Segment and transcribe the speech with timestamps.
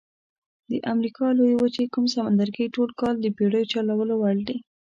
[0.69, 4.57] د امریکا لویې وچې کوم سمندرګي ټول کال د بېړیو چلولو وړ دي؟